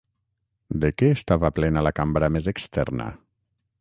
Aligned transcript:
De 0.85 0.89
què 1.01 1.09
estava 1.17 1.51
plena 1.59 1.85
la 1.89 1.93
cambra 2.01 2.31
més 2.39 2.49
externa? 2.53 3.11